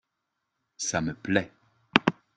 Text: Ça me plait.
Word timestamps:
Ça 0.77 0.99
me 0.99 1.13
plait. 1.13 1.51